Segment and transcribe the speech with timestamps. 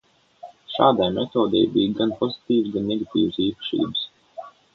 [0.75, 4.03] Šādai metodei bija gan pozitīvas, gan negatīvas īpašības.